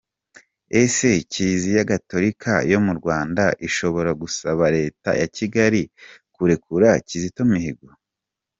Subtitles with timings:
[0.81, 5.81] Ese Kiriziya Gatorika yo mu Rwanda ishobora gusaba Leta ya Kigali
[6.33, 7.87] kurekura Kizito Mihigo?